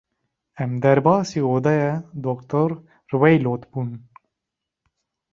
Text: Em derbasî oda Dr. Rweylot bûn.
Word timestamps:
Em 0.63 0.71
derbasî 0.83 1.39
oda 1.55 1.77
Dr. 2.27 2.69
Rweylot 3.11 3.63
bûn. 3.71 3.89